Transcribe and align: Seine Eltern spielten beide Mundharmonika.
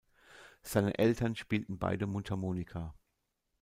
Seine 0.63 0.97
Eltern 0.97 1.35
spielten 1.35 1.77
beide 1.77 2.07
Mundharmonika. 2.07 2.95